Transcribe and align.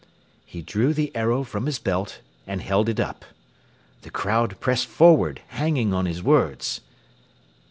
He 0.47 0.63
drew 0.63 0.95
the 0.95 1.15
arrow 1.15 1.43
from 1.43 1.67
his 1.67 1.77
belt 1.77 2.21
and 2.47 2.59
held 2.63 2.89
it 2.89 2.99
up. 2.99 3.23
The 4.01 4.09
crowd 4.09 4.59
pressed 4.59 4.87
forward, 4.87 5.41
hanging 5.49 5.93
on 5.93 6.07
his 6.07 6.23
words. 6.23 6.81